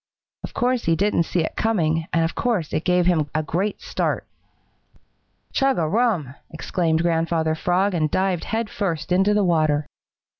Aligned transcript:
Of 0.43 0.55
course 0.55 0.85
he 0.85 0.95
didn't 0.95 1.27
see 1.29 1.41
it 1.41 1.55
coming, 1.55 2.07
and 2.11 2.23
of 2.25 2.33
course 2.33 2.73
it 2.73 2.83
gave 2.85 3.05
him 3.05 3.29
a 3.35 3.43
great 3.43 3.83
start. 3.83 4.25
"Chug 5.53 5.77
a 5.77 5.87
rum!" 5.87 6.33
exclaimed 6.49 7.03
Grandfather 7.03 7.53
Frog 7.53 7.93
and 7.93 8.09
dived 8.09 8.45
head 8.45 8.67
first 8.71 9.11
into 9.11 9.35
the 9.35 9.43
water. 9.43 9.85